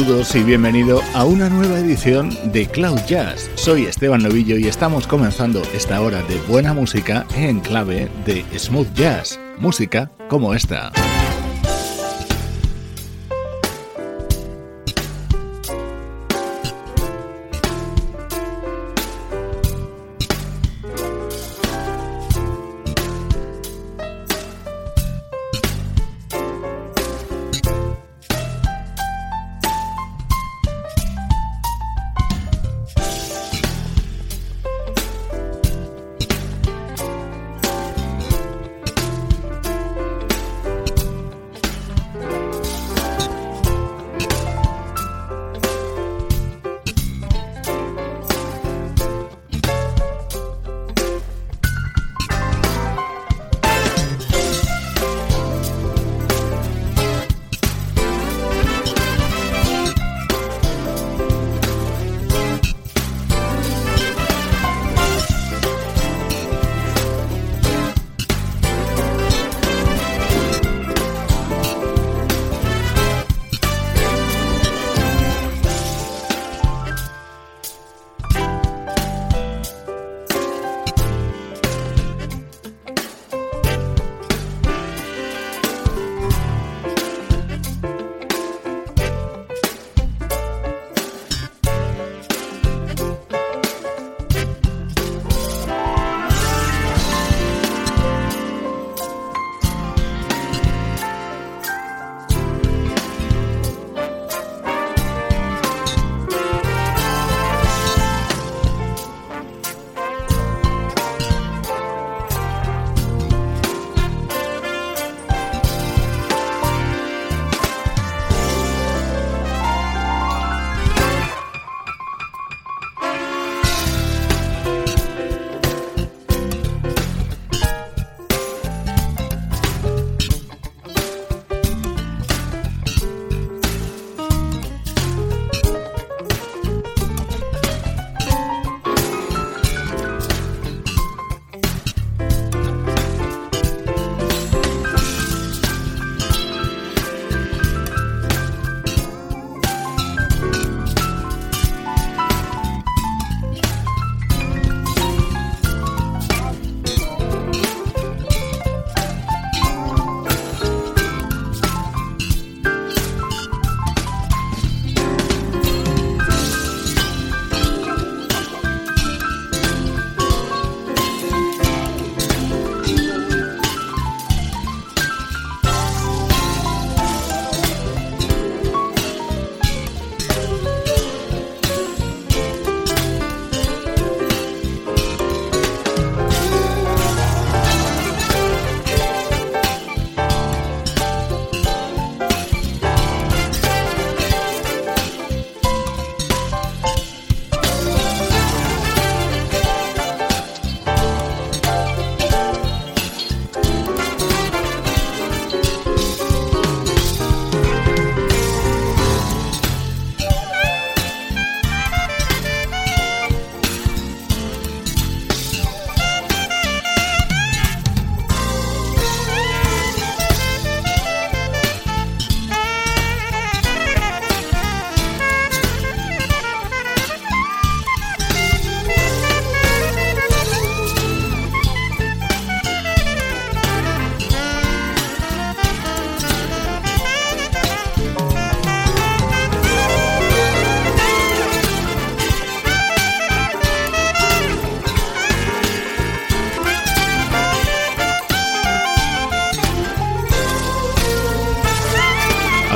saludos 0.00 0.34
y 0.34 0.42
bienvenido 0.42 1.02
a 1.14 1.26
una 1.26 1.50
nueva 1.50 1.78
edición 1.78 2.30
de 2.52 2.66
Cloud 2.66 3.00
Jazz. 3.06 3.50
Soy 3.54 3.84
Esteban 3.84 4.22
Novillo 4.22 4.56
y 4.56 4.66
estamos 4.66 5.06
comenzando 5.06 5.62
esta 5.74 6.00
hora 6.00 6.22
de 6.22 6.38
buena 6.48 6.72
música 6.72 7.26
en 7.34 7.60
clave 7.60 8.08
de 8.24 8.42
smooth 8.58 8.92
jazz, 8.94 9.38
música 9.58 10.10
como 10.28 10.54
esta. 10.54 10.90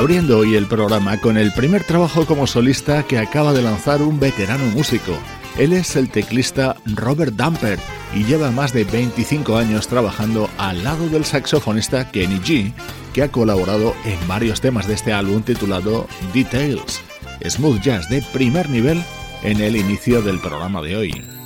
Abriendo 0.05 0.37
hoy 0.37 0.53
el 0.53 0.67
programa 0.67 1.19
con 1.19 1.35
el 1.35 1.51
primer 1.51 1.83
trabajo 1.83 2.27
como 2.27 2.45
solista 2.45 3.01
que 3.01 3.17
acaba 3.17 3.53
de 3.53 3.63
lanzar 3.63 4.03
un 4.03 4.19
veterano 4.19 4.63
músico. 4.67 5.17
Él 5.57 5.73
es 5.73 5.95
el 5.95 6.11
teclista 6.11 6.75
Robert 6.85 7.33
Damper 7.33 7.79
y 8.13 8.23
lleva 8.23 8.51
más 8.51 8.71
de 8.71 8.83
25 8.83 9.57
años 9.57 9.87
trabajando 9.87 10.47
al 10.59 10.83
lado 10.83 11.09
del 11.09 11.25
saxofonista 11.25 12.11
Kenny 12.11 12.37
G, 12.37 12.71
que 13.15 13.23
ha 13.23 13.31
colaborado 13.31 13.95
en 14.05 14.27
varios 14.27 14.61
temas 14.61 14.87
de 14.87 14.93
este 14.93 15.11
álbum 15.11 15.41
titulado 15.41 16.05
Details, 16.35 17.01
smooth 17.43 17.81
jazz 17.81 18.07
de 18.07 18.21
primer 18.31 18.69
nivel 18.69 19.01
en 19.41 19.59
el 19.59 19.75
inicio 19.75 20.21
del 20.21 20.37
programa 20.37 20.83
de 20.83 20.97
hoy. 20.97 21.44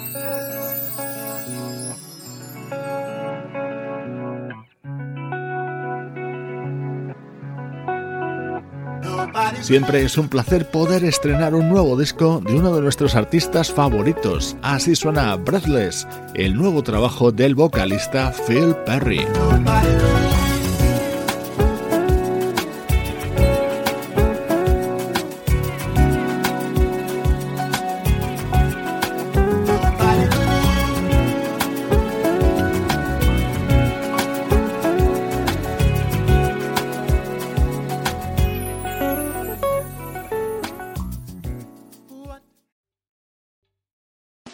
Siempre 9.61 10.03
es 10.03 10.17
un 10.17 10.29
placer 10.29 10.69
poder 10.69 11.03
estrenar 11.03 11.55
un 11.55 11.69
nuevo 11.69 11.97
disco 11.97 12.41
de 12.45 12.53
uno 12.53 12.75
de 12.75 12.81
nuestros 12.81 13.15
artistas 13.15 13.71
favoritos. 13.71 14.55
Así 14.61 14.95
suena 14.95 15.35
Breathless, 15.35 16.07
el 16.35 16.55
nuevo 16.55 16.83
trabajo 16.83 17.31
del 17.31 17.55
vocalista 17.55 18.33
Phil 18.47 18.75
Perry. 18.85 19.25